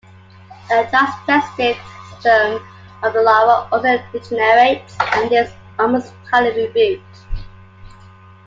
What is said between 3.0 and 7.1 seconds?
of the larva also degenerates, and is almost entirely rebuilt.